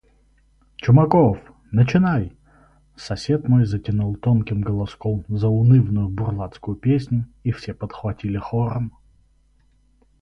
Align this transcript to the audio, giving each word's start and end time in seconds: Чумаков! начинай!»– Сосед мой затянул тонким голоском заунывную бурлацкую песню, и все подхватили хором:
Чумаков! 0.77 1.37
начинай!»– 1.71 2.31
Сосед 2.95 3.47
мой 3.47 3.65
затянул 3.67 4.15
тонким 4.15 4.63
голоском 4.63 5.23
заунывную 5.29 6.09
бурлацкую 6.09 6.75
песню, 6.75 7.27
и 7.43 7.51
все 7.51 7.75
подхватили 7.75 8.39
хором: 8.39 8.97